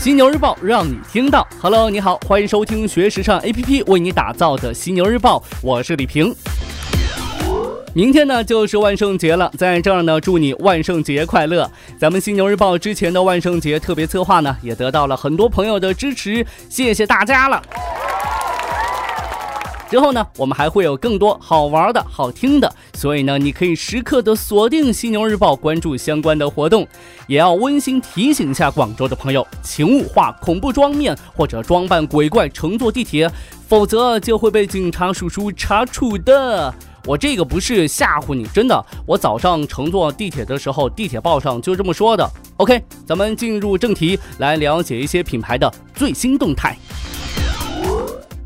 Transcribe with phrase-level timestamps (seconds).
[0.00, 1.44] 犀牛日报让你听到。
[1.60, 6.32] Hello，你好，欢迎收听学时尚 APP 为你打造的犀牛日报，我是李平。
[7.94, 11.68] 明天呢就是万圣节了，在这儿呢祝你万圣节快乐。
[11.98, 17.60] 咱们犀牛日报之前的万圣节特别策划呢，也得到了很多朋友的支持，谢谢大家了。
[19.90, 26.86] 之后呢，我们还会有更多好玩的、好听的，所以呢，你可以时刻的锁定犀牛日报，关注相关的活动。
[27.26, 33.30] 也要温馨提醒一下广州的朋友，请勿化恐怖妆面或者装扮鬼怪乘坐地铁，
[33.66, 36.74] 否则就会被警察叔叔查处的。
[37.06, 42.30] 我这个不是吓唬你，真的，我早上乘坐地铁的时候，地铁报上就这么说的。
[42.58, 46.76] OK，咱们进入正题，来了解一些品牌的最新动态。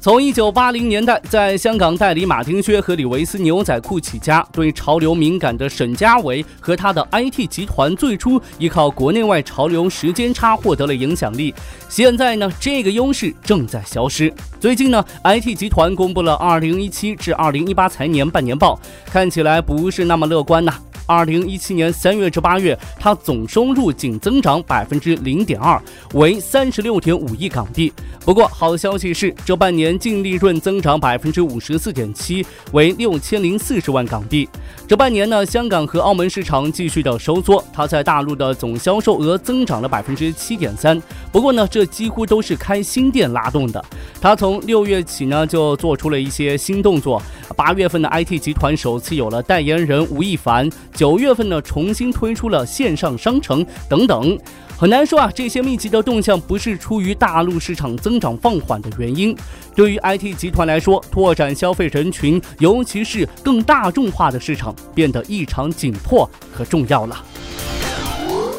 [0.02, 11.54] 从一九八零年代在香港代理马丁靴和李维斯牛仔裤起家，对潮流敏感的沈家伟和他的 IT 集团最初依靠国内外潮流时间差获得了影响力。
[11.88, 14.34] 现在呢，这个优势正在消失。
[14.58, 18.76] 最近呢，IT 集团公布了二零一七至二零一八财年半年报，
[19.06, 20.74] 看起来不是那么乐观呐。
[21.06, 25.80] 二零一七年三月至八月，它总收入仅增长百分之零点二，
[26.14, 27.92] 为三十六点五亿港币。
[28.24, 34.48] 不过好消息是，这半年净利润增长百分之五十四点七，为六千零四十万港币。
[34.86, 41.00] 这半年呢，香港和澳门市场继续的收缩，它在大陆的总销售额增长了百分之七点三。
[41.32, 43.84] 不过呢，这几乎都是开新店拉动的。
[44.20, 47.20] 它从六月起呢，就做出了一些新动作。
[47.52, 54.38] 八月份的 IT 集团首次有了代言人吴亦凡，九月份呢重新推出了线上商城等等，
[54.76, 59.36] 很难说啊，这些密集的动向不是出于大陆市场增长放缓的原因。
[59.74, 67.24] 对于 IT 集团来说，拓展消费人群，尤其是更大众化的市场，变得异常紧迫和重要了。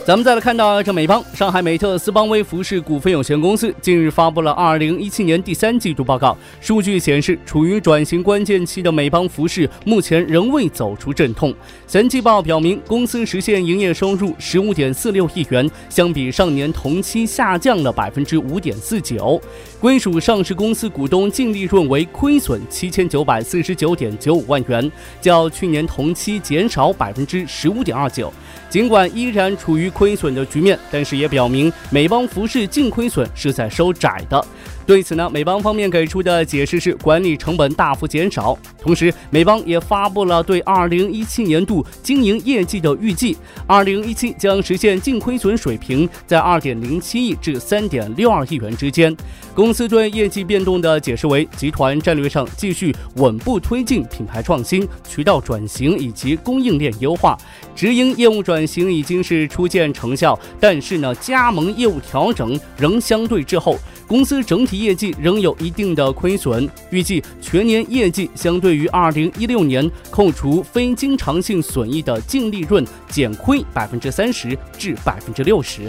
[0.06, 6.38] 咱们再来看到这美邦，上海美特斯邦威服饰股份有限公司近日发布了二零一七年第三季度报告。
[6.60, 11.56] 数据显示，处于转型关键期的美邦服饰目前仍未走出阵痛。
[11.88, 19.42] 三季报表明，公司实现营业收入十五点四六亿元，相比上年同期下降了百分之五点四九。
[19.80, 24.92] 归属上市公司股东净利润为亏损七千九百四十九点九五万元，
[25.22, 28.32] 较去年同期减少百分之十五点二九。
[28.74, 34.44] 尽管依然处于亏损的局面，但是也表明美邦服饰净亏损是在收窄的。
[34.86, 38.58] 对此呢，美邦方面给出的解释是管理成本大幅减少。
[38.80, 49.16] 同时，美邦也发布了对2017年度经营业绩的预计，2017将实现净亏损水平在2.07亿至3.62亿元之间。
[49.56, 57.38] 公司对业绩变动的解释为，集团战略上继续稳步推进品牌创新、渠道转型以及供应链优化。
[57.76, 63.78] 直营业务转型已经是初见成效，但是呢，加盟业务调整仍相对滞后。
[64.06, 75.82] 公司整体业绩仍有一定的亏损，预计全年业绩相对于二零一六年扣除非经常性损益的净利润减亏百分之三十至百分之六十。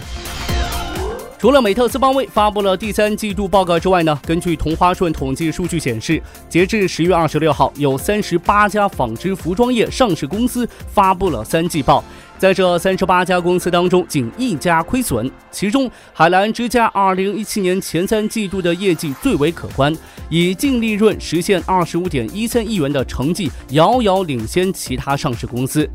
[1.36, 12.02] 除了美特斯邦威发布了第三季度报告之外呢，根据同花顺统计数据显示，截至十月二十六号，有三十八家纺织服装业上市公司发布了三季报。
[12.36, 19.96] 在这三十八家公司当中，仅一家亏损，其中海澜之家二零一七年前三季度的业绩最为可观，
[20.28, 25.88] 以净利润实现二十五点一三亿元的成绩，遥遥领先其他上市公司。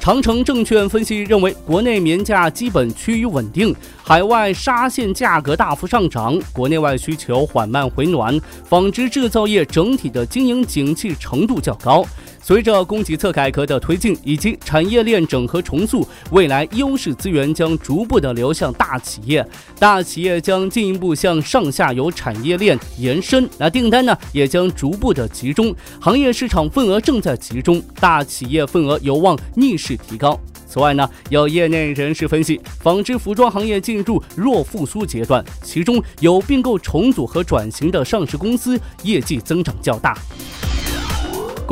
[0.00, 8.36] 长城证券分析认为，国内棉价基本趋于稳定，海外纱线价格大幅上涨，国内外需求缓慢回暖，
[8.68, 12.04] 纺织制造业整体的经营景气程度较高。
[12.42, 19.46] 随着供给侧改革的推进以及产业链整合重塑，未来优势资源将逐步的流向大企业，
[19.78, 30.38] 大企业将进一步向上下游产业链延伸，那订单呢也将逐步的集中，行业市场份额正在集中，大企业份额有望逆势提高。
[30.66, 40.16] 此外呢，有业内人士分析，纺织服装行业进入弱复苏阶段，其中有并购重组和转型的上市公司业绩增长较大。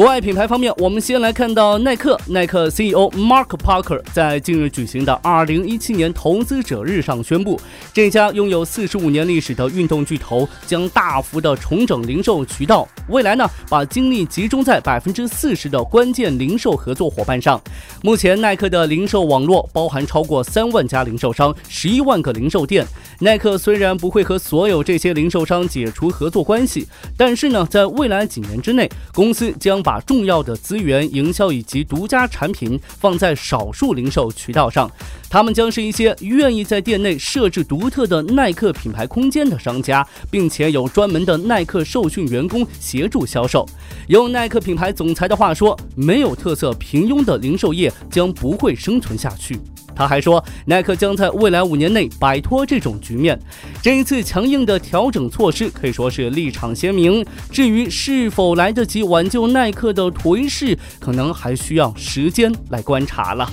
[0.01, 2.19] 国外品牌方面，我们先来看到耐克。
[2.29, 7.61] 耐克 CEO Mark Parker 在近日举行的2017年投资者日上宣布，
[7.93, 17.61] 这家拥有45年历史的运动巨头将大幅的重整零售渠道，未来呢，把精力集中在百分之四十的关键零售合作伙伴上。
[18.03, 22.87] 目前，耐克的零售网络包含超过三万家零售商，十一万个零售店。
[23.19, 26.87] 耐克虽然不会和所有这些零售商解除合作关系，
[27.17, 34.91] 但是呢，在未来几年之内，公司将把重要的资源、营销以及独家产品放在少数零售渠道上。
[35.31, 43.65] 他们将是一些愿意在店内设置独特的耐克品牌空间的商家，并且有专门的耐克受训员工协助销售。
[44.09, 49.57] 用耐克品牌总裁的话说：“没有特色、平庸的零售业将不会生存下去。”
[49.95, 53.39] 他还说，耐克将在未来五年内摆脱这种局面。
[53.81, 57.25] 这一次强硬的调整措施可以说是立场鲜明。
[57.53, 63.49] 至于是否来得及挽救耐克的颓势，可能还需要时间来观察了。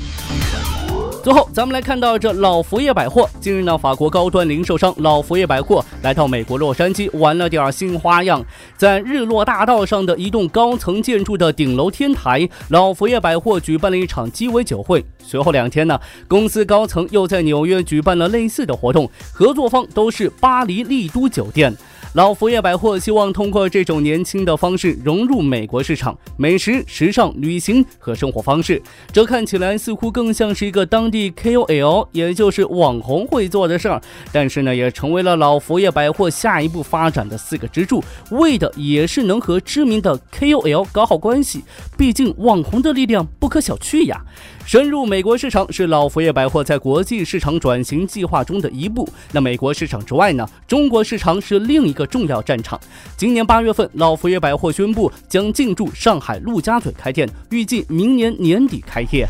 [1.28, 3.30] 最后，咱们来看到这老佛爷百货。
[3.42, 8.42] 近日呢，法国高端零售商老佛爷百货来到美国洛杉矶玩了点新花样。
[8.78, 15.06] 在日落大道上的一栋高层建筑的顶楼天台，老佛爷百货举办了一场鸡尾酒会。
[15.22, 21.76] 随后两天呢，公司高层又在纽约举办了类似的活动，合作方都是巴黎丽都酒店。
[22.18, 28.82] 老佛爷百货希望通过这种年轻的方式融入美国市场，美食、时尚、旅行和生活方式。
[29.14, 34.02] 这看起来似乎更像是一个当地 KOL，也就是网红会做的事儿。
[34.32, 41.64] 但是呢，也成为了老佛爷百货下一步发展的四个支柱，为的也是能和知名的 KOL 搞好关系。
[41.96, 44.20] 毕竟网红的力量不可小觑呀。
[44.66, 49.08] 深入美国市场是老佛爷百货在国际市场转型计划中的一步。
[49.32, 50.50] 那美国市场之外呢？
[50.68, 52.80] 中国市场是另一个重要战场。
[53.16, 59.28] 今年八月份，老佛爷百货宣布将进驻上海陆家嘴开店，预计明年年底开业。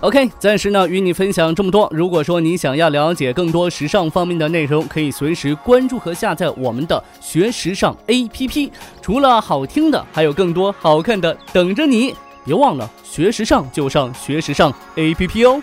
[0.00, 1.88] OK，暂时呢与你分享这么多。
[1.92, 8.68] 如果说你想要了解更多时尚方面的内容，可以随时关注和下载我们的学时尚 APP。
[9.00, 12.12] 除了好听的，还有更多好看的等着你。
[12.44, 15.62] 别忘了学时尚就上学时尚 APP 哦。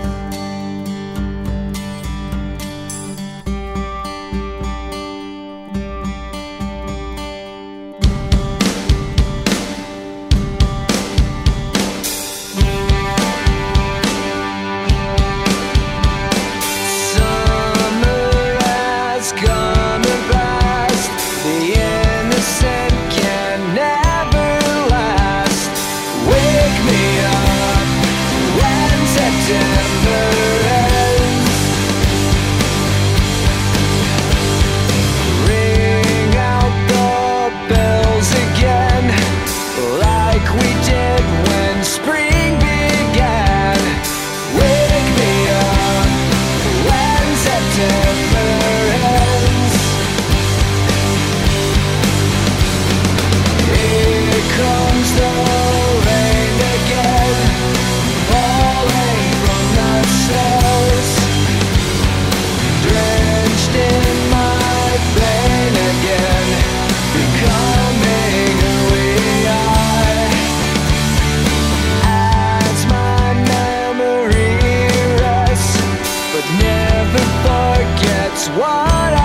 [78.41, 79.20] It's what I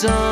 [0.00, 0.27] sun.